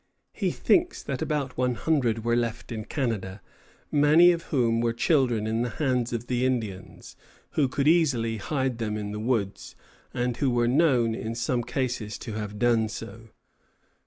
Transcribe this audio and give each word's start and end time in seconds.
He 0.33 0.49
thinks 0.49 1.03
that 1.03 1.21
about 1.21 1.57
one 1.59 1.75
hundred 1.75 2.25
were 2.25 2.35
left 2.35 2.71
in 2.71 2.85
Canada, 2.85 3.39
many 3.91 4.31
of 4.31 4.45
whom 4.45 4.81
were 4.81 4.93
children 4.93 5.45
in 5.45 5.61
the 5.61 5.69
hands 5.69 6.11
of 6.11 6.25
the 6.25 6.43
Indians, 6.43 7.15
who 7.51 7.67
could 7.67 7.87
easily 7.87 8.37
hide 8.37 8.79
them 8.79 8.97
in 8.97 9.11
the 9.11 9.19
woods, 9.19 9.75
and 10.11 10.37
who 10.37 10.49
were 10.49 10.67
known 10.67 11.13
in 11.13 11.35
some 11.35 11.61
cases 11.63 12.17
to 12.17 12.33
have 12.33 12.57
done 12.57 12.89
so. 12.89 13.29